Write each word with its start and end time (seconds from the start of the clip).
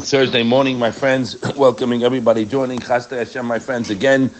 Thursday 0.00 0.42
morning, 0.42 0.78
my 0.78 0.90
friends. 0.90 1.36
Welcoming 1.56 2.04
everybody 2.04 2.46
joining. 2.46 2.78
Chasdei 2.78 3.18
Hashem, 3.18 3.44
my 3.44 3.58
friends. 3.58 3.90
Again, 3.90 4.30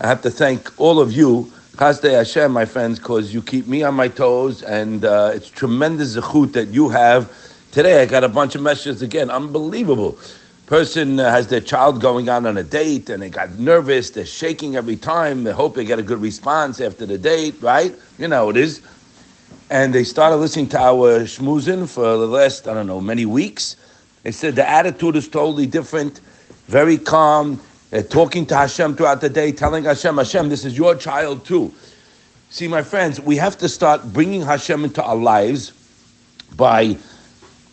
I 0.00 0.08
have 0.08 0.20
to 0.22 0.30
thank 0.30 0.72
all 0.80 0.98
of 0.98 1.12
you, 1.12 1.52
Chasdei 1.76 2.14
Hashem, 2.14 2.50
my 2.50 2.64
friends, 2.64 2.98
because 2.98 3.32
you 3.32 3.40
keep 3.40 3.68
me 3.68 3.84
on 3.84 3.94
my 3.94 4.08
toes, 4.08 4.64
and 4.64 5.04
uh, 5.04 5.30
it's 5.32 5.48
tremendous 5.48 6.16
zechut 6.16 6.54
that 6.54 6.66
you 6.70 6.88
have. 6.88 7.32
Today, 7.70 8.02
I 8.02 8.06
got 8.06 8.24
a 8.24 8.28
bunch 8.28 8.56
of 8.56 8.62
messages 8.62 9.00
again. 9.00 9.30
Unbelievable. 9.30 10.18
Person 10.66 11.20
uh, 11.20 11.30
has 11.30 11.46
their 11.46 11.60
child 11.60 12.00
going 12.00 12.28
on 12.28 12.46
on 12.46 12.56
a 12.58 12.64
date, 12.64 13.10
and 13.10 13.22
they 13.22 13.30
got 13.30 13.60
nervous. 13.60 14.10
They're 14.10 14.26
shaking 14.26 14.74
every 14.74 14.96
time. 14.96 15.44
They 15.44 15.52
hope 15.52 15.76
they 15.76 15.84
get 15.84 16.00
a 16.00 16.02
good 16.02 16.20
response 16.20 16.80
after 16.80 17.06
the 17.06 17.16
date, 17.16 17.54
right? 17.60 17.94
You 18.18 18.26
know 18.26 18.50
it 18.50 18.56
is 18.56 18.82
and 19.70 19.94
they 19.94 20.04
started 20.04 20.36
listening 20.36 20.68
to 20.68 20.78
our 20.78 21.20
shmuzin 21.20 21.88
for 21.88 22.16
the 22.16 22.26
last, 22.26 22.68
I 22.68 22.74
don't 22.74 22.86
know, 22.86 23.00
many 23.00 23.26
weeks. 23.26 23.76
They 24.22 24.32
said 24.32 24.54
the 24.54 24.68
attitude 24.68 25.16
is 25.16 25.28
totally 25.28 25.66
different, 25.66 26.20
very 26.66 26.98
calm, 26.98 27.60
They're 27.90 28.02
talking 28.02 28.46
to 28.46 28.56
Hashem 28.56 28.96
throughout 28.96 29.20
the 29.20 29.28
day, 29.28 29.52
telling 29.52 29.84
Hashem, 29.84 30.16
Hashem, 30.16 30.48
this 30.48 30.64
is 30.64 30.76
your 30.76 30.94
child 30.94 31.44
too. 31.44 31.72
See, 32.50 32.68
my 32.68 32.82
friends, 32.82 33.20
we 33.20 33.36
have 33.36 33.58
to 33.58 33.68
start 33.68 34.12
bringing 34.12 34.42
Hashem 34.42 34.84
into 34.84 35.02
our 35.02 35.16
lives 35.16 35.72
by 36.56 36.96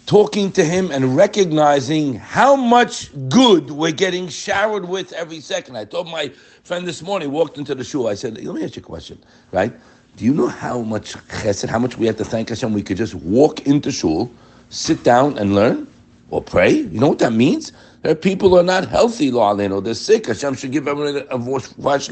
talking 0.05 0.51
to 0.53 0.63
Him 0.63 0.91
and 0.91 1.15
recognizing 1.15 2.15
how 2.15 2.55
much 2.55 3.09
good 3.29 3.71
we're 3.71 3.91
getting 3.91 4.27
showered 4.27 4.87
with 4.87 5.13
every 5.13 5.39
second. 5.39 5.77
I 5.77 5.85
told 5.85 6.07
my 6.07 6.29
friend 6.63 6.87
this 6.87 7.01
morning, 7.01 7.31
walked 7.31 7.57
into 7.57 7.75
the 7.75 7.83
shul, 7.83 8.07
I 8.07 8.15
said, 8.15 8.43
let 8.43 8.55
me 8.55 8.63
ask 8.63 8.75
you 8.75 8.81
a 8.81 8.85
question, 8.85 9.17
right? 9.51 9.73
Do 10.15 10.25
you 10.25 10.33
know 10.33 10.47
how 10.47 10.81
much 10.81 11.13
chesed, 11.27 11.67
how 11.67 11.79
much 11.79 11.97
we 11.97 12.05
have 12.05 12.17
to 12.17 12.25
thank 12.25 12.49
Hashem? 12.49 12.73
We 12.73 12.83
could 12.83 12.97
just 12.97 13.15
walk 13.15 13.65
into 13.65 13.91
shul, 13.91 14.29
sit 14.69 15.03
down 15.03 15.37
and 15.39 15.55
learn 15.55 15.87
or 16.29 16.41
pray. 16.41 16.71
You 16.71 16.99
know 16.99 17.09
what 17.09 17.19
that 17.19 17.33
means? 17.33 17.71
There 18.03 18.13
people 18.13 18.57
are 18.57 18.63
not 18.63 18.87
healthy, 18.87 19.31
lo 19.31 19.81
they're 19.81 19.93
sick. 19.93 20.27
Hashem 20.27 20.55
should 20.55 20.71
give 20.71 20.87
everyone 20.87 21.25
a 21.29 21.37
vash 21.37 22.09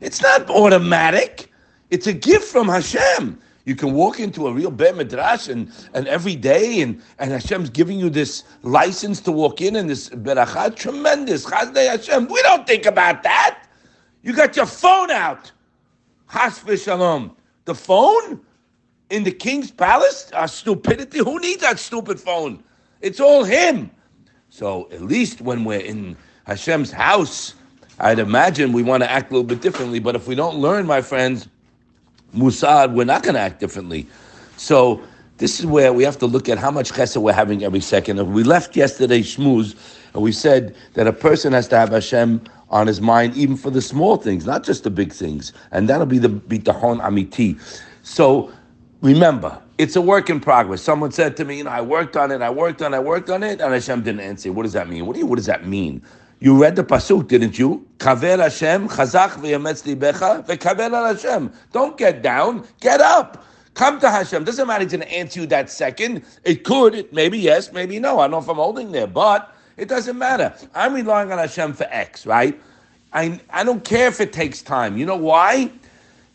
It's 0.00 0.20
not 0.20 0.50
automatic. 0.50 1.50
It's 1.90 2.06
a 2.06 2.12
gift 2.12 2.44
from 2.44 2.68
Hashem. 2.68 3.38
You 3.64 3.76
can 3.76 3.92
walk 3.92 4.18
into 4.18 4.46
a 4.46 4.52
real 4.52 4.70
Beit 4.70 4.96
Midrash 4.96 5.48
and, 5.48 5.70
and 5.92 6.08
every 6.08 6.36
day, 6.36 6.80
and, 6.80 7.02
and 7.18 7.30
Hashem's 7.30 7.68
giving 7.68 7.98
you 7.98 8.08
this 8.08 8.44
license 8.62 9.20
to 9.20 9.32
walk 9.32 9.60
in 9.60 9.76
and 9.76 9.90
this 9.90 10.08
berachah, 10.08 10.74
tremendous. 10.74 11.48
Hashem. 11.48 12.28
We 12.28 12.42
don't 12.42 12.66
think 12.66 12.86
about 12.86 13.22
that. 13.24 13.64
You 14.22 14.32
got 14.34 14.56
your 14.56 14.64
phone 14.66 15.10
out. 15.10 15.52
Has 16.28 16.62
shalom. 16.82 17.34
The 17.64 17.74
phone 17.74 18.40
in 19.10 19.24
the 19.24 19.32
king's 19.32 19.70
palace? 19.70 20.30
Our 20.32 20.48
stupidity? 20.48 21.18
Who 21.18 21.40
needs 21.40 21.62
that 21.62 21.78
stupid 21.78 22.20
phone? 22.20 22.62
It's 23.00 23.18
all 23.18 23.44
him. 23.44 23.90
So 24.50 24.88
at 24.92 25.02
least 25.02 25.40
when 25.40 25.64
we're 25.64 25.80
in 25.80 26.16
Hashem's 26.46 26.90
house, 26.90 27.54
I'd 27.98 28.18
imagine 28.18 28.72
we 28.72 28.82
want 28.82 29.02
to 29.02 29.10
act 29.10 29.30
a 29.30 29.34
little 29.34 29.46
bit 29.46 29.60
differently. 29.60 29.98
But 29.98 30.16
if 30.16 30.28
we 30.28 30.34
don't 30.34 30.56
learn, 30.56 30.86
my 30.86 31.00
friends, 31.00 31.48
Mussar, 32.34 32.92
we're 32.92 33.04
not 33.04 33.22
going 33.22 33.34
to 33.34 33.40
act 33.40 33.58
differently. 33.58 34.06
So 34.56 35.02
this 35.38 35.58
is 35.60 35.66
where 35.66 35.92
we 35.92 36.04
have 36.04 36.18
to 36.18 36.26
look 36.26 36.48
at 36.48 36.58
how 36.58 36.70
much 36.70 36.92
chesed 36.92 37.16
we're 37.16 37.32
having 37.32 37.64
every 37.64 37.80
second. 37.80 38.32
We 38.32 38.42
left 38.42 38.76
yesterday 38.76 39.20
shmuz, 39.20 39.74
and 40.12 40.22
we 40.22 40.32
said 40.32 40.76
that 40.94 41.06
a 41.06 41.12
person 41.12 41.52
has 41.52 41.68
to 41.68 41.76
have 41.76 41.90
Hashem 41.90 42.42
on 42.70 42.86
his 42.86 43.00
mind, 43.00 43.36
even 43.36 43.56
for 43.56 43.70
the 43.70 43.82
small 43.82 44.16
things, 44.16 44.46
not 44.46 44.64
just 44.64 44.84
the 44.84 44.90
big 44.90 45.12
things. 45.12 45.52
And 45.70 45.88
that'll 45.88 46.06
be 46.06 46.18
the 46.18 46.28
bitachon 46.28 47.00
amiti. 47.00 47.60
So 48.02 48.52
remember, 49.00 49.60
it's 49.78 49.96
a 49.96 50.00
work 50.02 50.28
in 50.28 50.40
progress. 50.40 50.82
Someone 50.82 51.12
said 51.12 51.36
to 51.38 51.44
me, 51.44 51.58
you 51.58 51.64
know, 51.64 51.70
I 51.70 51.80
worked 51.80 52.16
on 52.16 52.30
it, 52.30 52.42
I 52.42 52.50
worked 52.50 52.82
on 52.82 52.94
it, 52.94 52.96
I 52.96 53.00
worked 53.00 53.30
on 53.30 53.42
it, 53.42 53.60
and 53.60 53.72
Hashem 53.72 54.02
didn't 54.02 54.20
answer. 54.20 54.52
What 54.52 54.64
does 54.64 54.72
that 54.74 54.88
mean? 54.88 55.06
What 55.06 55.14
do 55.14 55.20
you, 55.20 55.26
what 55.26 55.36
does 55.36 55.46
that 55.46 55.66
mean? 55.66 56.02
You 56.40 56.60
read 56.60 56.76
the 56.76 56.84
pasuk, 56.84 57.26
didn't 57.28 57.58
you? 57.58 57.86
Kaver 57.98 58.38
Hashem, 58.38 58.88
chazach 58.88 59.30
v'yametz 59.30 59.82
libecha, 59.84 60.46
v'kaver 60.46 61.14
Hashem. 61.14 61.52
Don't 61.72 61.96
get 61.96 62.22
down, 62.22 62.66
get 62.80 63.00
up. 63.00 63.44
Come 63.74 64.00
to 64.00 64.10
Hashem. 64.10 64.44
Doesn't 64.44 64.66
matter 64.66 64.82
he's 64.82 64.92
going 64.92 65.02
to 65.02 65.12
answer 65.12 65.40
you 65.40 65.46
that 65.46 65.70
second. 65.70 66.24
It 66.44 66.64
could, 66.64 67.12
maybe 67.12 67.38
yes, 67.38 67.72
maybe 67.72 68.00
no. 68.00 68.18
I 68.18 68.24
don't 68.24 68.32
know 68.32 68.38
if 68.38 68.48
I'm 68.48 68.56
holding 68.56 68.90
there, 68.90 69.06
but 69.06 69.54
it 69.78 69.88
doesn't 69.88 70.18
matter. 70.18 70.52
I'm 70.74 70.92
relying 70.92 71.30
on 71.32 71.38
Hashem 71.38 71.72
for 71.72 71.86
X, 71.90 72.26
right? 72.26 72.58
I, 73.12 73.40
I 73.50 73.64
don't 73.64 73.84
care 73.84 74.08
if 74.08 74.20
it 74.20 74.32
takes 74.32 74.60
time. 74.60 74.98
You 74.98 75.06
know 75.06 75.16
why? 75.16 75.70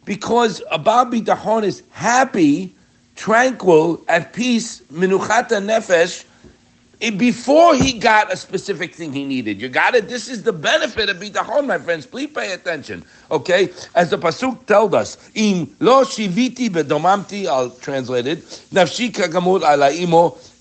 Because 0.05 0.63
Abba 0.71 1.05
Bitachon 1.11 1.63
is 1.63 1.83
happy, 1.91 2.73
tranquil, 3.15 4.03
at 4.07 4.33
peace, 4.33 4.81
minuchata 4.91 5.61
nefesh, 5.61 6.23
eh, 7.01 7.09
before 7.11 7.75
he 7.75 7.99
got 7.99 8.31
a 8.31 8.37
specific 8.37 8.95
thing 8.95 9.11
he 9.11 9.25
needed. 9.25 9.61
You 9.61 9.67
got 9.67 9.93
it? 9.93 10.07
This 10.07 10.29
is 10.29 10.43
the 10.43 10.53
benefit 10.53 11.09
of 11.09 11.17
bitachon, 11.17 11.67
my 11.67 11.77
friends. 11.77 12.05
Please 12.05 12.31
pay 12.31 12.53
attention. 12.53 13.03
Okay? 13.29 13.69
As 13.93 14.09
the 14.09 14.17
Pasuk 14.17 14.65
tells 14.65 14.93
us, 14.93 15.29
Im 15.35 15.75
lo 15.79 16.03
shiviti 16.05 16.69
bedomamti, 16.69 17.45
I'll 17.45 17.71
translate 17.71 18.25
it, 18.25 18.39
nafshi 18.71 19.11
kagamur 19.11 19.61
ala 19.61 19.91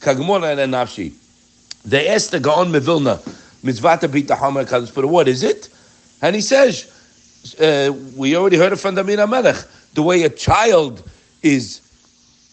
kagamur 0.01 0.41
nafshi. 0.69 1.13
They 1.85 2.09
asked 2.09 2.31
the 2.31 2.41
Gaon 2.41 2.69
Mevilna, 2.69 3.19
Mitzvata 3.63 4.09
Bitachon 4.09 4.65
HaKadosh 4.65 4.95
but 4.95 5.07
what 5.07 5.29
is 5.29 5.43
it? 5.43 5.69
And 6.21 6.37
he 6.37 6.43
says, 6.43 6.89
uh, 7.61 7.93
we 8.17 8.37
already 8.37 8.57
heard 8.57 8.73
it 8.73 8.77
from 8.77 8.95
the 8.95 9.03
Mina 9.03 9.27
Melech, 9.27 9.57
the 9.95 10.03
way 10.03 10.23
a 10.23 10.31
child 10.31 11.03
is 11.43 11.81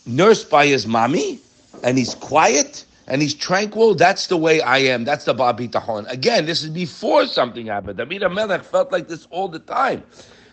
nursed 0.06 0.50
by 0.50 0.66
his 0.66 0.88
mommy, 0.88 1.40
and 1.84 1.98
he's 1.98 2.16
quiet, 2.16 2.86
and 3.08 3.22
he's 3.22 3.36
tranquil, 3.36 3.94
that's 3.94 4.28
the 4.28 4.38
way 4.38 4.62
I 4.62 4.80
am. 4.80 5.04
That's 5.04 5.26
the 5.26 5.34
Babi 5.34 5.68
Tahon. 5.68 6.10
Again, 6.12 6.46
this 6.46 6.64
is 6.64 6.70
before 6.70 7.26
something 7.28 7.68
happened. 7.68 8.00
The 8.00 8.06
Mina 8.06 8.30
Melech 8.30 8.64
felt 8.64 8.92
like 8.92 9.08
this 9.08 9.28
all 9.30 9.48
the 9.48 9.60
time. 9.60 10.04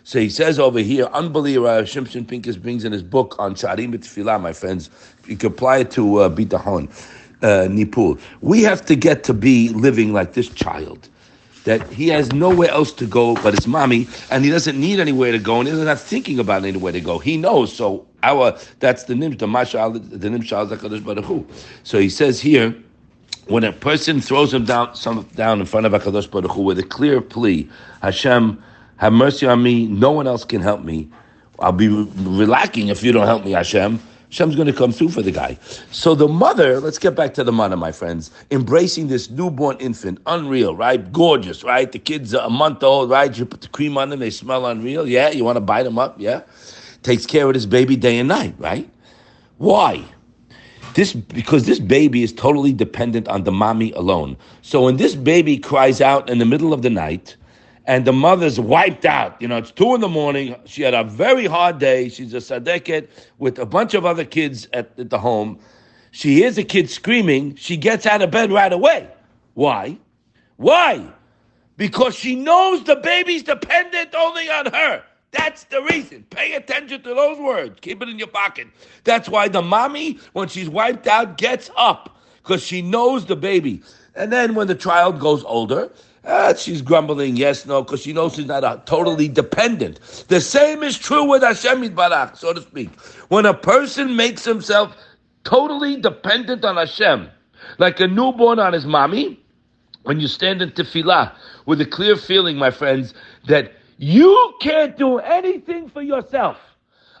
So 0.03 0.19
he 0.19 0.29
says 0.29 0.57
over 0.57 0.79
here, 0.79 1.05
unbeliever, 1.11 1.83
Shimshon 1.83 2.27
Pincus 2.27 2.55
brings 2.55 2.85
in 2.85 2.93
his 2.93 3.03
book 3.03 3.35
on 3.39 3.55
Sharim 3.55 3.93
Tefillah, 3.93 4.41
my 4.41 4.53
friends. 4.53 4.89
You 5.25 5.35
can 5.35 5.51
apply 5.51 5.79
it 5.79 5.91
to 5.91 6.17
uh, 6.19 6.29
Bitahon 6.29 6.89
uh, 7.41 7.67
Nipul. 7.69 8.19
We 8.41 8.63
have 8.63 8.85
to 8.85 8.95
get 8.95 9.23
to 9.25 9.33
be 9.33 9.69
living 9.69 10.13
like 10.13 10.33
this 10.33 10.49
child. 10.49 11.09
That 11.63 11.91
he 11.91 12.07
has 12.09 12.31
nowhere 12.31 12.69
else 12.69 12.93
to 12.93 13.05
go 13.05 13.35
but 13.35 13.53
his 13.53 13.67
mommy, 13.67 14.07
and 14.29 14.45
he 14.45 14.51
doesn't 14.51 14.79
need 14.79 15.01
anywhere 15.01 15.33
to 15.33 15.39
go, 15.39 15.59
and 15.59 15.67
he's 15.67 15.77
not 15.77 15.99
thinking 15.99 16.39
about 16.39 16.63
anywhere 16.63 16.93
to 16.93 17.01
go. 17.01 17.19
He 17.19 17.35
knows. 17.35 17.73
So 17.73 18.07
our 18.23 18.57
that's 18.79 19.03
the 19.03 19.15
nim, 19.15 19.35
the 19.35 19.47
mashal, 19.47 19.93
the 19.93 20.29
nimshal 20.29 20.69
zakadosh 20.69 21.03
baruch 21.03 21.45
So 21.83 21.99
he 21.99 22.09
says 22.09 22.39
here, 22.39 22.73
when 23.47 23.63
a 23.63 23.71
person 23.71 24.19
throws 24.21 24.53
him 24.53 24.65
down, 24.65 24.95
some 24.95 25.23
down 25.35 25.59
in 25.59 25.65
front 25.65 25.85
of 25.85 25.93
Hakadosh 25.93 26.29
Baruch 26.29 26.51
Hu 26.51 26.63
with 26.63 26.79
a 26.79 26.83
clear 26.83 27.21
plea, 27.21 27.69
Hashem, 28.01 28.61
have 28.97 29.13
mercy 29.13 29.45
on 29.45 29.63
me. 29.63 29.87
No 29.87 30.11
one 30.11 30.27
else 30.27 30.43
can 30.43 30.61
help 30.61 30.83
me. 30.83 31.09
I'll 31.59 31.71
be 31.71 31.87
relaxing 31.87 32.89
if 32.89 33.03
you 33.03 33.11
don't 33.11 33.25
help 33.25 33.45
me, 33.45 33.51
Hashem. 33.51 33.99
Hashem's 34.29 34.55
going 34.55 34.67
to 34.67 34.73
come 34.73 34.91
through 34.91 35.09
for 35.09 35.21
the 35.21 35.31
guy. 35.31 35.57
So 35.91 36.13
the 36.13 36.27
mother, 36.27 36.81
let's 36.81 36.99
get 36.99 37.15
back 37.15 37.33
to 37.35 37.43
the 37.43 37.51
mother, 37.51 37.77
my 37.77 37.93
friends, 37.93 38.31
embracing 38.51 39.07
this 39.07 39.29
newborn 39.29 39.77
infant, 39.77 40.19
unreal, 40.25 40.75
right? 40.75 41.11
Gorgeous, 41.13 41.63
right? 41.63 41.89
The 41.89 41.99
kid's 41.99 42.35
are 42.35 42.45
a 42.45 42.49
month 42.49 42.83
old, 42.83 43.09
right? 43.09 43.35
You 43.37 43.45
put 43.45 43.61
the 43.61 43.69
cream 43.69 43.97
on 43.97 44.09
them, 44.09 44.19
they 44.19 44.29
smell 44.29 44.65
unreal. 44.65 45.07
Yeah, 45.07 45.29
you 45.29 45.45
want 45.45 45.55
to 45.55 45.61
bite 45.61 45.83
them 45.83 45.97
up, 45.97 46.19
yeah? 46.19 46.41
Takes 47.03 47.25
care 47.25 47.47
of 47.47 47.53
this 47.53 47.65
baby 47.65 47.95
day 47.95 48.19
and 48.19 48.27
night, 48.27 48.53
right? 48.57 48.89
Why? 49.59 50.03
This 50.93 51.13
because 51.13 51.65
this 51.65 51.79
baby 51.79 52.23
is 52.23 52.33
totally 52.33 52.73
dependent 52.73 53.27
on 53.27 53.43
the 53.43 53.51
mommy 53.51 53.91
alone. 53.93 54.35
So 54.61 54.85
when 54.85 54.97
this 54.97 55.15
baby 55.15 55.57
cries 55.57 56.01
out 56.01 56.29
in 56.29 56.39
the 56.39 56.45
middle 56.45 56.73
of 56.73 56.81
the 56.81 56.89
night, 56.89 57.35
and 57.87 58.03
the 58.05 58.13
mother's 58.13 58.59
wiped 58.59 59.05
out. 59.05 59.41
You 59.41 59.47
know, 59.47 59.57
it's 59.57 59.71
two 59.71 59.95
in 59.95 60.01
the 60.01 60.09
morning. 60.09 60.55
She 60.65 60.81
had 60.83 60.93
a 60.93 61.05
very 61.05 61.45
hard 61.45 61.79
day. 61.79 62.09
She's 62.09 62.33
a 62.33 62.37
tzaddeket 62.37 63.07
with 63.39 63.57
a 63.57 63.65
bunch 63.65 63.93
of 63.93 64.05
other 64.05 64.25
kids 64.25 64.67
at, 64.73 64.91
at 64.99 65.09
the 65.09 65.17
home. 65.17 65.59
She 66.11 66.35
hears 66.35 66.57
a 66.57 66.63
kid 66.63 66.89
screaming. 66.89 67.55
She 67.55 67.77
gets 67.77 68.05
out 68.05 68.21
of 68.21 68.29
bed 68.29 68.51
right 68.51 68.71
away. 68.71 69.09
Why? 69.53 69.97
Why? 70.57 71.07
Because 71.77 72.13
she 72.15 72.35
knows 72.35 72.83
the 72.83 72.97
baby's 72.97 73.43
dependent 73.43 74.13
only 74.15 74.49
on 74.49 74.65
her. 74.67 75.03
That's 75.31 75.63
the 75.65 75.81
reason. 75.83 76.25
Pay 76.29 76.53
attention 76.55 77.03
to 77.03 77.13
those 77.13 77.39
words. 77.39 77.79
Keep 77.81 78.01
it 78.01 78.09
in 78.09 78.17
your 78.17 78.27
pocket. 78.27 78.67
That's 79.03 79.29
why 79.29 79.47
the 79.47 79.61
mommy, 79.61 80.19
when 80.33 80.47
she's 80.49 80.69
wiped 80.69 81.07
out, 81.07 81.37
gets 81.37 81.69
up 81.77 82.17
because 82.41 82.63
she 82.63 82.81
knows 82.81 83.25
the 83.25 83.35
baby. 83.35 83.81
And 84.17 84.33
then 84.33 84.55
when 84.55 84.67
the 84.67 84.75
child 84.75 85.19
goes 85.19 85.43
older, 85.43 85.91
uh, 86.25 86.53
she's 86.55 86.81
grumbling, 86.81 87.37
yes, 87.37 87.65
no, 87.65 87.83
because 87.83 88.01
she 88.01 88.11
knows 88.11 88.35
she's 88.35 88.47
not 88.47 88.63
a, 88.63 88.81
totally 88.85 89.27
dependent. 89.27 90.01
The 90.27 90.41
same 90.41 90.83
is 90.83 90.97
true 90.97 91.23
with 91.23 91.43
Hashem 91.43 91.87
Barak, 91.93 92.35
so 92.35 92.51
to 92.51 92.61
speak. 92.61 92.89
When 93.29 93.45
a 93.45 93.53
person 93.53 94.15
makes 94.15 94.43
himself 94.43 94.95
totally 95.43 96.01
dependent 96.01 96.65
on 96.65 96.75
Hashem, 96.75 97.29
like 97.77 97.99
a 97.99 98.07
newborn 98.07 98.59
on 98.59 98.73
his 98.73 98.85
mommy, 98.85 99.39
when 100.03 100.19
you 100.19 100.27
stand 100.27 100.61
in 100.61 100.71
tefillah 100.71 101.33
with 101.65 101.79
a 101.79 101.85
clear 101.85 102.15
feeling, 102.15 102.57
my 102.57 102.71
friends, 102.71 103.13
that 103.47 103.73
you 103.97 104.53
can't 104.61 104.97
do 104.97 105.19
anything 105.19 105.89
for 105.89 106.01
yourself. 106.01 106.57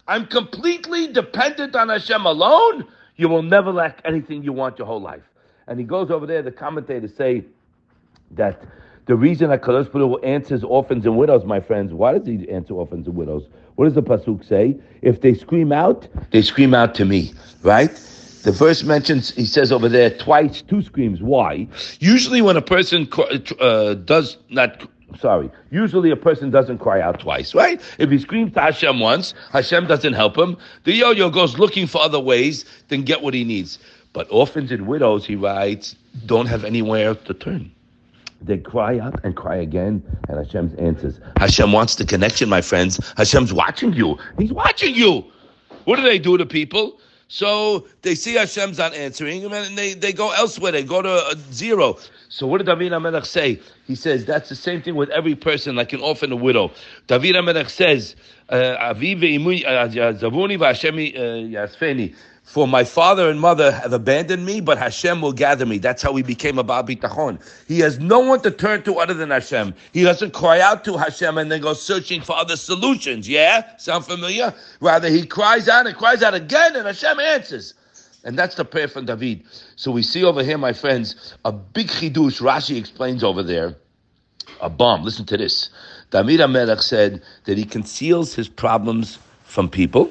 I'm 0.07 0.25
completely 0.25 1.07
dependent 1.07 1.75
on 1.75 1.89
Hashem 1.89 2.25
alone. 2.25 2.87
You 3.17 3.29
will 3.29 3.43
never 3.43 3.71
lack 3.71 4.01
anything 4.03 4.43
you 4.43 4.53
want 4.53 4.79
your 4.79 4.87
whole 4.87 5.01
life. 5.01 5.23
And 5.67 5.79
he 5.79 5.85
goes 5.85 6.09
over 6.11 6.25
there, 6.25 6.41
the 6.41 6.51
commentators 6.51 7.11
say 7.15 7.43
that 8.31 8.61
the 9.05 9.15
reason 9.15 9.49
that 9.49 9.61
Kadosh 9.61 9.91
Baruch 9.91 10.19
answers 10.23 10.63
orphans 10.63 11.05
and 11.05 11.17
widows, 11.17 11.45
my 11.45 11.59
friends, 11.59 11.93
why 11.93 12.17
does 12.17 12.27
he 12.27 12.49
answer 12.49 12.73
orphans 12.73 13.07
and 13.07 13.15
widows? 13.15 13.43
What 13.75 13.85
does 13.85 13.93
the 13.93 14.03
pasuk 14.03 14.45
say? 14.45 14.75
If 15.01 15.21
they 15.21 15.33
scream 15.33 15.71
out, 15.71 16.07
they 16.31 16.41
scream 16.41 16.73
out 16.73 16.95
to 16.95 17.05
me, 17.05 17.31
right? 17.63 17.93
The 18.43 18.51
verse 18.51 18.83
mentions, 18.83 19.31
he 19.31 19.45
says 19.45 19.71
over 19.71 19.89
there 19.89 20.09
twice, 20.09 20.61
two 20.61 20.81
screams. 20.81 21.21
Why? 21.21 21.67
Usually, 21.99 22.41
when 22.41 22.57
a 22.57 22.61
person 22.61 23.07
uh, 23.59 23.93
does 23.95 24.37
not, 24.49 24.89
sorry, 25.19 25.51
usually 25.69 26.11
a 26.11 26.15
person 26.15 26.49
doesn't 26.49 26.79
cry 26.79 27.01
out 27.01 27.19
twice, 27.19 27.53
right? 27.53 27.81
If 27.97 28.09
he 28.09 28.17
screams 28.19 28.53
to 28.53 28.61
Hashem 28.61 28.99
once, 28.99 29.33
Hashem 29.51 29.87
doesn't 29.87 30.13
help 30.13 30.37
him. 30.37 30.57
The 30.85 30.93
yo-yo 30.93 31.29
goes 31.29 31.59
looking 31.59 31.87
for 31.87 32.01
other 32.01 32.19
ways 32.19 32.65
than 32.87 33.03
get 33.03 33.21
what 33.21 33.33
he 33.33 33.43
needs. 33.43 33.79
But 34.17 34.25
orphans 34.31 34.71
and 34.71 34.87
widows, 34.87 35.27
he 35.27 35.35
writes, 35.35 35.95
don't 36.25 36.47
have 36.47 36.65
anywhere 36.65 37.13
to 37.13 37.33
turn. 37.35 37.71
They 38.41 38.57
cry 38.57 38.97
out 38.97 39.23
and 39.23 39.35
cry 39.35 39.57
again, 39.57 40.01
and 40.27 40.43
Hashem 40.43 40.75
answers. 40.79 41.19
Hashem 41.37 41.71
wants 41.71 41.97
the 41.97 42.03
connection, 42.03 42.49
my 42.49 42.61
friends. 42.61 42.99
Hashem's 43.15 43.53
watching 43.53 43.93
you. 43.93 44.17
He's 44.39 44.51
watching 44.51 44.95
you. 44.95 45.23
What 45.83 45.97
do 45.97 46.01
they 46.01 46.17
do 46.17 46.35
to 46.35 46.47
people? 46.47 46.99
So 47.27 47.87
they 48.01 48.15
see 48.15 48.33
Hashem's 48.33 48.79
not 48.79 48.95
answering, 48.95 49.43
them, 49.43 49.53
and 49.53 49.77
they, 49.77 49.93
they 49.93 50.13
go 50.13 50.31
elsewhere. 50.31 50.71
They 50.71 50.83
go 50.83 51.03
to 51.03 51.27
a 51.27 51.35
zero. 51.51 51.99
So 52.29 52.47
what 52.47 52.57
did 52.57 52.65
David 52.65 52.93
HaMelech 52.93 53.25
say? 53.25 53.59
He 53.85 53.93
says 53.93 54.25
that's 54.25 54.49
the 54.49 54.55
same 54.55 54.81
thing 54.81 54.95
with 54.95 55.09
every 55.11 55.35
person, 55.35 55.75
like 55.75 55.93
an 55.93 56.01
orphan, 56.01 56.31
a 56.31 56.35
widow. 56.35 56.71
David 57.05 57.35
HaMelech 57.35 57.69
says, 57.69 58.15
uh, 58.49 58.77
For 62.47 62.65
my 62.65 62.85
father 62.85 63.29
and 63.29 63.41
mother 63.41 63.73
have 63.73 63.91
abandoned 63.91 64.45
me, 64.45 64.61
but 64.61 64.77
Hashem 64.77 65.19
will 65.21 65.33
gather 65.33 65.65
me. 65.65 65.79
That's 65.79 66.01
how 66.01 66.15
he 66.15 66.23
became 66.23 66.57
a 66.57 66.63
Baal 66.63 66.81
Bitachon. 66.81 67.41
He 67.67 67.79
has 67.79 67.99
no 67.99 68.19
one 68.19 68.39
to 68.43 68.51
turn 68.51 68.83
to 68.83 68.95
other 68.99 69.13
than 69.13 69.31
Hashem. 69.31 69.73
He 69.91 70.03
doesn't 70.03 70.31
cry 70.31 70.61
out 70.61 70.85
to 70.85 70.95
Hashem 70.95 71.37
and 71.37 71.51
then 71.51 71.59
go 71.59 71.73
searching 71.73 72.21
for 72.21 72.37
other 72.37 72.55
solutions. 72.55 73.27
Yeah? 73.27 73.75
Sound 73.75 74.05
familiar? 74.05 74.53
Rather, 74.79 75.09
he 75.09 75.25
cries 75.25 75.67
out 75.67 75.87
and 75.87 75.97
cries 75.97 76.23
out 76.23 76.33
again, 76.33 76.77
and 76.77 76.87
Hashem 76.87 77.19
answers. 77.19 77.73
And 78.23 78.39
that's 78.39 78.55
the 78.55 78.63
prayer 78.63 78.87
from 78.87 79.05
David. 79.05 79.43
So 79.75 79.91
we 79.91 80.01
see 80.01 80.23
over 80.23 80.41
here, 80.41 80.57
my 80.57 80.71
friends, 80.71 81.35
a 81.43 81.51
big 81.51 81.87
chidush. 81.87 82.39
Rashi 82.39 82.77
explains 82.77 83.25
over 83.25 83.43
there, 83.43 83.75
a 84.61 84.69
bomb. 84.69 85.03
Listen 85.03 85.25
to 85.25 85.35
this. 85.35 85.69
David 86.11 86.39
HaMelech 86.39 86.81
said 86.81 87.21
that 87.43 87.57
he 87.57 87.65
conceals 87.65 88.33
his 88.33 88.47
problems 88.47 89.19
from 89.43 89.67
people 89.67 90.09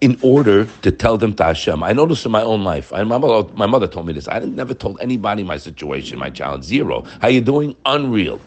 in 0.00 0.18
order 0.22 0.66
to 0.82 0.90
tell 0.90 1.18
them 1.18 1.34
to 1.34 1.44
Hashem. 1.44 1.82
I 1.82 1.92
noticed 1.92 2.24
in 2.26 2.32
my 2.32 2.42
own 2.42 2.64
life. 2.64 2.92
I, 2.92 3.02
my, 3.04 3.18
mother, 3.18 3.48
my 3.54 3.66
mother 3.66 3.86
told 3.86 4.06
me 4.06 4.12
this. 4.12 4.28
I 4.28 4.38
didn't, 4.38 4.56
never 4.56 4.74
told 4.74 5.00
anybody 5.00 5.42
my 5.42 5.56
situation, 5.56 6.18
my 6.18 6.30
challenge. 6.30 6.64
Zero. 6.64 7.04
How 7.20 7.28
you 7.28 7.40
doing? 7.40 7.76
Unreal. 7.86 8.40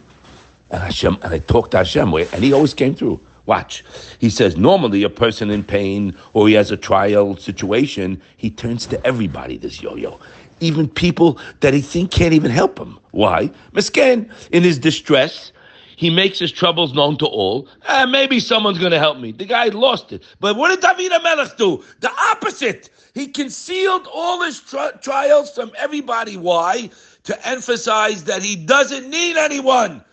And 0.72 0.82
Hashem, 0.82 1.18
and 1.22 1.34
I 1.34 1.40
talked 1.40 1.72
to 1.72 1.78
Hashem, 1.78 2.14
and 2.14 2.44
he 2.44 2.54
always 2.54 2.74
came 2.74 2.96
through. 2.96 3.20
Watch. 3.46 3.84
He 4.20 4.32
says 4.32 4.58
normally 4.58 5.04
a 5.04 5.10
person 5.10 5.52
in 5.52 5.64
pain 5.64 6.18
or 6.34 6.48
he 6.48 6.56
has 6.56 6.72
a 6.72 6.78
trial 6.78 7.38
situation, 7.38 8.20
he 8.38 8.50
turns 8.50 8.88
to 8.88 9.06
everybody. 9.06 9.58
This 9.58 9.84
yo-yo, 9.84 10.20
even 10.62 10.90
people 10.90 11.40
that 11.60 11.74
he 11.74 11.82
think 11.82 12.10
can't 12.10 12.34
even 12.34 12.50
help 12.50 12.80
him. 12.80 12.98
Why? 13.12 13.52
Miskin 13.74 14.32
in 14.52 14.64
his 14.64 14.80
distress 14.80 15.52
he 15.96 16.10
makes 16.10 16.40
his 16.40 16.52
troubles 16.52 16.94
known 16.94 17.18
to 17.18 17.26
all. 17.26 17.68
Eh, 17.88 18.06
maybe 18.06 18.40
someone's 18.40 18.80
going 18.80 18.92
to 18.92 19.00
help 19.00 19.18
me. 19.20 19.32
The 19.32 19.46
guy 19.46 19.66
lost 19.66 20.12
it. 20.12 20.24
But 20.40 20.56
what 20.56 20.70
did 20.70 20.82
David 20.82 21.12
HaMelech 21.12 21.58
do? 21.58 21.84
The 22.02 22.12
opposite. 22.32 22.90
He 23.14 23.28
concealed 23.28 24.08
all 24.14 24.42
his 24.44 24.60
tri- 24.60 24.92
trials 25.02 25.52
from 25.52 25.72
everybody. 25.78 26.38
Why? 26.38 26.90
To 27.24 27.48
emphasize 27.48 28.24
that 28.26 28.44
he 28.44 28.56
doesn't 28.56 29.10
need 29.10 29.38
anyone. 29.38 30.04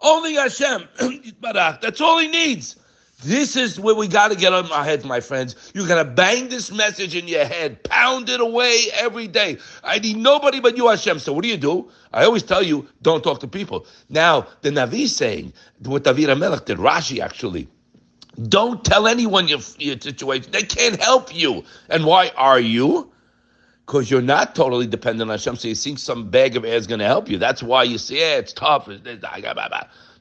Only 0.00 0.34
Hashem. 0.34 0.88
That's 1.42 2.00
all 2.00 2.18
he 2.18 2.28
needs. 2.28 2.76
This 3.24 3.56
is 3.56 3.78
where 3.78 3.94
we 3.94 4.08
got 4.08 4.30
to 4.32 4.36
get 4.36 4.52
on 4.52 4.70
our 4.72 4.84
heads, 4.84 5.04
my 5.04 5.20
friends. 5.20 5.72
You're 5.74 5.86
going 5.86 6.04
to 6.04 6.10
bang 6.10 6.48
this 6.48 6.72
message 6.72 7.14
in 7.14 7.28
your 7.28 7.44
head, 7.44 7.82
pound 7.84 8.28
it 8.28 8.40
away 8.40 8.86
every 8.94 9.28
day. 9.28 9.58
I 9.84 9.98
need 10.00 10.16
nobody 10.16 10.60
but 10.60 10.76
you, 10.76 10.88
Hashem. 10.88 11.20
So 11.20 11.32
what 11.32 11.42
do 11.42 11.48
you 11.48 11.56
do? 11.56 11.90
I 12.12 12.24
always 12.24 12.42
tell 12.42 12.62
you, 12.62 12.88
don't 13.02 13.22
talk 13.22 13.40
to 13.40 13.48
people. 13.48 13.86
Now, 14.08 14.46
the 14.62 14.70
Navi 14.70 15.08
saying, 15.08 15.52
what 15.84 16.04
David 16.04 16.30
HaMelech 16.30 16.64
did, 16.64 16.78
Rashi 16.78 17.20
actually, 17.20 17.68
don't 18.48 18.84
tell 18.84 19.06
anyone 19.06 19.46
your, 19.46 19.60
your 19.78 20.00
situation. 20.00 20.50
They 20.50 20.62
can't 20.62 21.00
help 21.00 21.34
you. 21.34 21.64
And 21.90 22.04
why 22.04 22.32
are 22.36 22.60
you? 22.60 23.12
Because 23.86 24.10
you're 24.10 24.22
not 24.22 24.54
totally 24.54 24.86
dependent 24.86 25.30
on 25.30 25.34
Hashem. 25.34 25.56
So 25.56 25.68
you 25.68 25.74
think 25.74 25.98
some 25.98 26.30
bag 26.30 26.56
of 26.56 26.64
air 26.64 26.76
is 26.76 26.86
going 26.86 27.00
to 27.00 27.06
help 27.06 27.28
you. 27.28 27.36
That's 27.36 27.62
why 27.62 27.82
you 27.82 27.98
say, 27.98 28.20
yeah, 28.20 28.38
it's 28.38 28.52
tough. 28.52 28.88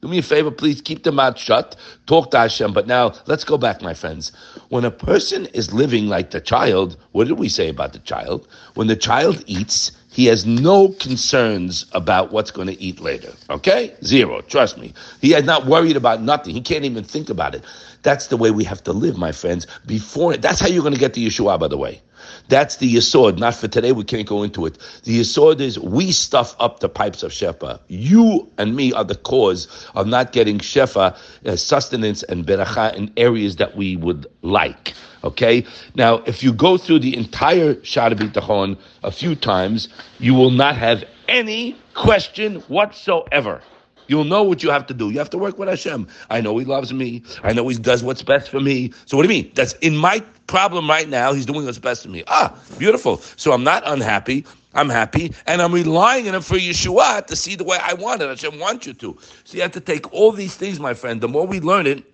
Do 0.01 0.07
me 0.07 0.17
a 0.17 0.23
favor, 0.23 0.49
please 0.49 0.81
keep 0.81 1.03
the 1.03 1.11
mouth 1.11 1.37
shut. 1.37 1.75
Talk 2.07 2.31
to 2.31 2.39
Hashem. 2.39 2.73
But 2.73 2.87
now 2.87 3.13
let's 3.27 3.43
go 3.43 3.57
back, 3.57 3.83
my 3.83 3.93
friends. 3.93 4.31
When 4.69 4.83
a 4.83 4.89
person 4.91 5.45
is 5.47 5.73
living 5.73 6.07
like 6.07 6.31
the 6.31 6.41
child, 6.41 6.97
what 7.11 7.27
did 7.27 7.37
we 7.37 7.49
say 7.49 7.69
about 7.69 7.93
the 7.93 7.99
child? 7.99 8.47
When 8.73 8.87
the 8.87 8.95
child 8.95 9.43
eats, 9.45 9.91
he 10.11 10.25
has 10.25 10.45
no 10.45 10.89
concerns 10.89 11.85
about 11.93 12.31
what's 12.31 12.51
going 12.51 12.67
to 12.67 12.79
eat 12.81 12.99
later. 12.99 13.31
Okay? 13.49 13.95
Zero. 14.03 14.41
Trust 14.41 14.77
me. 14.77 14.93
He 15.21 15.33
is 15.33 15.45
not 15.45 15.65
worried 15.65 15.95
about 15.95 16.21
nothing. 16.21 16.53
He 16.53 16.61
can't 16.61 16.83
even 16.83 17.03
think 17.05 17.29
about 17.29 17.55
it. 17.55 17.63
That's 18.03 18.27
the 18.27 18.35
way 18.35 18.51
we 18.51 18.65
have 18.65 18.83
to 18.83 18.91
live, 18.93 19.17
my 19.17 19.31
friends. 19.31 19.67
Before 19.85 20.35
that's 20.35 20.59
how 20.59 20.67
you're 20.67 20.81
going 20.83 20.93
to 20.93 20.99
get 20.99 21.13
the 21.13 21.25
Yeshua, 21.25 21.57
by 21.57 21.69
the 21.69 21.77
way. 21.77 22.01
That's 22.49 22.77
the 22.77 22.93
Yisod. 22.93 23.37
Not 23.37 23.55
for 23.55 23.67
today, 23.67 23.93
we 23.93 24.03
can't 24.03 24.27
go 24.27 24.43
into 24.43 24.65
it. 24.65 24.77
The 25.03 25.21
Yisod 25.21 25.61
is 25.61 25.79
we 25.79 26.11
stuff 26.11 26.55
up 26.59 26.79
the 26.81 26.89
pipes 26.89 27.23
of 27.23 27.31
Shefa. 27.31 27.79
You 27.87 28.51
and 28.57 28.75
me 28.75 28.91
are 28.93 29.03
the 29.03 29.15
cause 29.15 29.87
of 29.95 30.07
not 30.07 30.31
getting 30.33 30.59
Shefa, 30.59 31.15
uh, 31.45 31.55
sustenance, 31.55 32.23
and 32.23 32.45
Beracha 32.45 32.93
in 32.95 33.11
areas 33.17 33.55
that 33.57 33.75
we 33.75 33.95
would 33.95 34.27
like. 34.41 34.90
Okay? 35.23 35.65
Now, 35.95 36.17
if 36.25 36.43
you 36.43 36.53
go 36.53 36.77
through 36.77 36.99
the 36.99 37.15
entire 37.15 37.75
Sha'ar 37.75 38.13
HaBitachon 38.13 38.77
a 39.03 39.11
few 39.11 39.35
times, 39.35 39.89
you 40.19 40.33
will 40.33 40.51
not 40.51 40.75
have 40.77 41.03
any 41.27 41.75
question 41.93 42.55
whatsoever. 42.61 43.61
You'll 44.07 44.25
know 44.25 44.43
what 44.43 44.61
you 44.61 44.69
have 44.71 44.87
to 44.87 44.93
do. 44.93 45.09
You 45.09 45.19
have 45.19 45.29
to 45.29 45.37
work 45.37 45.57
with 45.57 45.69
Hashem. 45.69 46.05
I 46.29 46.41
know 46.41 46.57
He 46.57 46.65
loves 46.65 46.91
me. 46.91 47.23
I 47.43 47.53
know 47.53 47.65
He 47.69 47.77
does 47.77 48.03
what's 48.03 48.23
best 48.23 48.49
for 48.49 48.59
me. 48.59 48.91
So 49.05 49.15
what 49.15 49.25
do 49.25 49.33
you 49.33 49.43
mean? 49.43 49.51
That's 49.55 49.71
in 49.75 49.95
my 49.95 50.21
problem 50.47 50.89
right 50.89 51.07
now. 51.07 51.31
He's 51.31 51.45
doing 51.45 51.65
what's 51.65 51.79
best 51.79 52.03
for 52.03 52.09
me. 52.09 52.23
Ah, 52.27 52.53
beautiful. 52.77 53.17
So 53.37 53.53
I'm 53.53 53.63
not 53.63 53.83
unhappy. 53.85 54.45
I'm 54.73 54.89
happy, 54.89 55.33
and 55.47 55.61
I'm 55.61 55.73
relying 55.73 56.29
on 56.29 56.35
Him 56.35 56.41
for 56.41 56.55
Yeshua 56.55 57.25
to 57.27 57.35
see 57.35 57.55
the 57.55 57.63
way 57.63 57.77
I 57.81 57.93
want 57.93 58.21
it. 58.21 58.29
Hashem 58.29 58.57
wants 58.57 58.87
you 58.87 58.93
to. 58.93 59.17
So 59.43 59.55
you 59.55 59.61
have 59.63 59.73
to 59.73 59.81
take 59.81 60.13
all 60.13 60.31
these 60.31 60.55
things, 60.55 60.79
my 60.79 60.93
friend. 60.93 61.19
The 61.19 61.27
more 61.27 61.45
we 61.45 61.59
learn 61.59 61.87
it, 61.87 62.05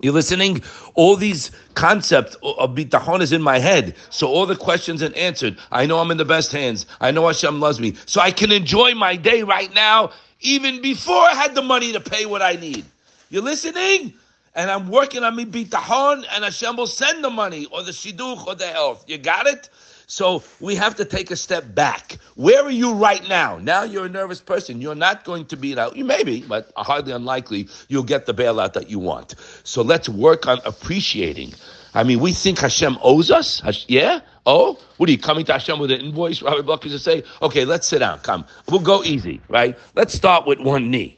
you're 0.00 0.12
listening? 0.12 0.62
All 0.94 1.16
these 1.16 1.50
concepts 1.74 2.34
of 2.42 2.74
bitachon 2.74 3.20
is 3.20 3.32
in 3.32 3.40
my 3.42 3.58
head. 3.58 3.94
So 4.10 4.26
all 4.26 4.46
the 4.46 4.56
questions 4.56 5.02
are 5.02 5.14
answered. 5.14 5.56
I 5.72 5.86
know 5.86 5.98
I'm 5.98 6.10
in 6.10 6.16
the 6.16 6.24
best 6.24 6.52
hands. 6.52 6.86
I 7.00 7.10
know 7.10 7.26
Hashem 7.26 7.60
loves 7.60 7.80
me. 7.80 7.94
So 8.06 8.20
I 8.20 8.30
can 8.30 8.52
enjoy 8.52 8.94
my 8.94 9.16
day 9.16 9.42
right 9.42 9.72
now 9.74 10.10
even 10.40 10.82
before 10.82 11.22
I 11.22 11.34
had 11.34 11.54
the 11.54 11.62
money 11.62 11.92
to 11.92 12.00
pay 12.00 12.26
what 12.26 12.42
I 12.42 12.52
need. 12.56 12.84
You're 13.30 13.42
listening? 13.42 14.12
And 14.54 14.70
I'm 14.70 14.88
working 14.88 15.24
on 15.24 15.34
me 15.34 15.44
bitachon, 15.44 16.24
and 16.32 16.44
Hashem 16.44 16.76
will 16.76 16.86
send 16.86 17.24
the 17.24 17.30
money 17.30 17.66
or 17.72 17.82
the 17.82 17.90
shidduch 17.90 18.46
or 18.46 18.54
the 18.54 18.66
health. 18.66 19.04
You 19.08 19.18
got 19.18 19.46
it? 19.46 19.68
So 20.06 20.42
we 20.60 20.74
have 20.74 20.94
to 20.96 21.04
take 21.04 21.30
a 21.30 21.36
step 21.36 21.74
back. 21.74 22.18
Where 22.34 22.62
are 22.64 22.70
you 22.70 22.94
right 22.94 23.26
now? 23.28 23.58
Now 23.58 23.84
you're 23.84 24.06
a 24.06 24.08
nervous 24.08 24.40
person. 24.40 24.80
You're 24.80 24.94
not 24.94 25.24
going 25.24 25.46
to 25.46 25.56
be 25.56 25.78
out. 25.78 25.96
You 25.96 26.04
may 26.04 26.22
be, 26.24 26.42
but 26.42 26.70
hardly 26.76 27.12
unlikely 27.12 27.68
you'll 27.88 28.02
get 28.02 28.26
the 28.26 28.34
bailout 28.34 28.74
that 28.74 28.90
you 28.90 28.98
want. 28.98 29.34
So 29.64 29.82
let's 29.82 30.08
work 30.08 30.46
on 30.46 30.60
appreciating. 30.64 31.54
I 31.94 32.02
mean, 32.02 32.20
we 32.20 32.32
think 32.32 32.58
Hashem 32.58 32.98
owes 33.02 33.30
us. 33.30 33.62
Yeah? 33.88 34.20
Oh, 34.46 34.78
what 34.96 35.08
are 35.08 35.12
you 35.12 35.18
coming 35.18 35.44
to 35.46 35.52
Hashem 35.52 35.78
with 35.78 35.90
an 35.90 36.00
invoice? 36.00 36.42
Rabbi 36.42 36.62
Buck 36.62 36.84
used 36.84 36.96
to 36.96 37.02
say, 37.02 37.22
okay, 37.40 37.64
let's 37.64 37.86
sit 37.86 38.00
down. 38.00 38.18
Come. 38.20 38.44
We'll 38.68 38.80
go 38.80 39.04
easy, 39.04 39.40
right? 39.48 39.78
Let's 39.94 40.12
start 40.12 40.46
with 40.46 40.58
one 40.58 40.90
knee. 40.90 41.16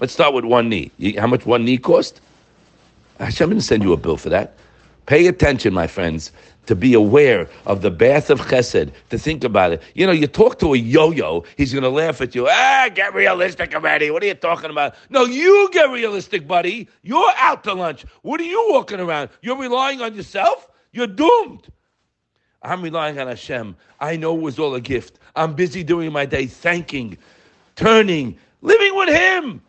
Let's 0.00 0.14
start 0.14 0.32
with 0.32 0.46
one 0.46 0.70
knee. 0.70 0.90
How 1.18 1.26
much 1.26 1.44
one 1.44 1.64
knee 1.64 1.76
cost? 1.76 2.20
Hashem 3.18 3.50
didn't 3.50 3.64
send 3.64 3.82
you 3.82 3.92
a 3.92 3.98
bill 3.98 4.16
for 4.16 4.30
that. 4.30 4.54
Pay 5.06 5.26
attention, 5.26 5.74
my 5.74 5.86
friends, 5.86 6.32
to 6.66 6.76
be 6.76 6.94
aware 6.94 7.48
of 7.66 7.82
the 7.82 7.90
bath 7.90 8.30
of 8.30 8.40
chesed, 8.42 8.92
to 9.10 9.18
think 9.18 9.42
about 9.42 9.72
it. 9.72 9.82
You 9.94 10.06
know, 10.06 10.12
you 10.12 10.26
talk 10.26 10.58
to 10.60 10.74
a 10.74 10.76
yo-yo, 10.76 11.44
he's 11.56 11.72
going 11.72 11.82
to 11.82 11.90
laugh 11.90 12.20
at 12.20 12.34
you. 12.34 12.46
Ah, 12.48 12.88
get 12.94 13.12
realistic 13.12 13.74
already. 13.74 14.10
What 14.10 14.22
are 14.22 14.26
you 14.26 14.34
talking 14.34 14.70
about? 14.70 14.94
No, 15.08 15.24
you 15.24 15.68
get 15.72 15.90
realistic, 15.90 16.46
buddy. 16.46 16.88
You're 17.02 17.32
out 17.38 17.64
to 17.64 17.74
lunch. 17.74 18.04
What 18.22 18.40
are 18.40 18.44
you 18.44 18.68
walking 18.70 19.00
around? 19.00 19.30
You're 19.42 19.56
relying 19.56 20.00
on 20.00 20.14
yourself? 20.14 20.68
You're 20.92 21.08
doomed. 21.08 21.68
I'm 22.62 22.82
relying 22.82 23.18
on 23.18 23.26
Hashem. 23.26 23.74
I 24.00 24.16
know 24.16 24.36
it 24.36 24.42
was 24.42 24.58
all 24.58 24.74
a 24.74 24.80
gift. 24.80 25.18
I'm 25.34 25.54
busy 25.54 25.82
doing 25.82 26.12
my 26.12 26.26
day, 26.26 26.46
thanking, 26.46 27.16
turning, 27.74 28.36
living 28.60 28.94
with 28.96 29.08
Him. 29.08 29.62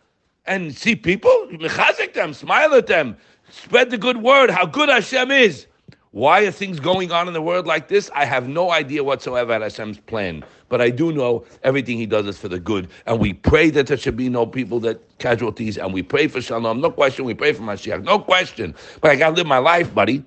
And 0.46 0.76
see 0.76 0.96
people, 0.96 1.32
mechazik 1.52 2.14
them, 2.14 2.34
smile 2.34 2.74
at 2.74 2.88
them, 2.88 3.16
spread 3.52 3.90
the 3.92 3.98
good 3.98 4.18
word, 4.18 4.50
how 4.50 4.66
good 4.66 4.90
Hashem 4.90 5.32
is. 5.32 5.68
Why 6.12 6.42
are 6.42 6.52
things 6.52 6.82
going 6.82 7.12
on 7.14 7.28
in 7.30 7.34
the 7.34 7.42
world 7.42 7.66
like 7.66 7.88
this? 7.88 8.10
I 8.14 8.26
have 8.26 8.48
no 8.50 8.72
idea 8.72 9.02
whatsoever 9.02 9.54
at 9.54 9.62
Hashem's 9.62 9.98
plan. 9.98 10.44
But 10.68 10.82
I 10.82 10.90
do 10.90 11.14
know 11.14 11.46
everything 11.64 11.98
He 11.98 12.06
does 12.06 12.28
is 12.28 12.38
for 12.38 12.50
the 12.50 12.60
good. 12.60 12.90
And 13.06 13.20
we 13.20 13.34
pray 13.34 13.70
that 13.70 13.88
there 13.88 13.96
should 13.96 14.18
be 14.18 14.28
no 14.28 14.46
people 14.46 14.82
that 14.82 15.02
casualties, 15.20 15.78
and 15.78 15.94
we 15.94 16.04
pray 16.04 16.28
for 16.28 16.42
Shalom. 16.42 16.82
No 16.82 16.92
question. 16.92 17.24
We 17.24 17.34
pray 17.34 17.54
for 17.54 17.64
Mashiach. 17.64 18.04
No 18.04 18.20
question. 18.20 18.76
But 19.00 19.12
I 19.12 19.16
got 19.16 19.30
to 19.30 19.36
live 19.36 19.48
my 19.48 19.60
life, 19.60 19.94
buddy. 19.96 20.26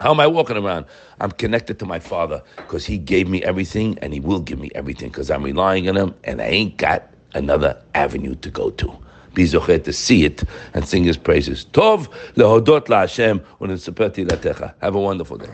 How 0.00 0.10
am 0.10 0.20
I 0.20 0.26
walking 0.26 0.56
around? 0.56 0.86
I'm 1.20 1.30
connected 1.30 1.78
to 1.78 1.86
my 1.86 2.00
Father 2.00 2.42
because 2.56 2.84
He 2.84 2.98
gave 2.98 3.28
me 3.28 3.42
everything 3.44 3.98
and 4.00 4.12
He 4.12 4.20
will 4.20 4.40
give 4.40 4.58
me 4.58 4.70
everything 4.74 5.08
because 5.08 5.30
I'm 5.30 5.44
relying 5.44 5.88
on 5.88 5.96
Him 5.96 6.14
and 6.24 6.42
I 6.42 6.46
ain't 6.46 6.76
got 6.78 7.08
another 7.34 7.80
avenue 7.94 8.34
to 8.34 8.50
go 8.50 8.70
to. 8.70 8.98
Be 9.36 9.44
zochet 9.44 9.84
to 9.84 9.92
see 9.92 10.24
it 10.24 10.42
and 10.74 10.88
sing 10.88 11.04
His 11.04 11.18
praises. 11.18 11.66
Tov 11.66 12.08
lehodot 12.34 12.88
la 12.88 13.00
Hashem 13.00 13.40
u'nisapeti 13.60 14.26
latecha. 14.26 14.74
Have 14.80 14.94
a 14.96 15.00
wonderful 15.00 15.36
day. 15.36 15.50